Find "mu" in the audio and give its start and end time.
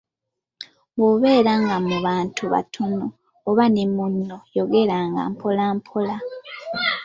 1.87-1.97